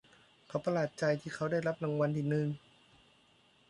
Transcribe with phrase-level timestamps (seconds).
[0.47, 2.47] เขาประหลาดใจที่เขาได้รับรางวัลที่หนึ่ง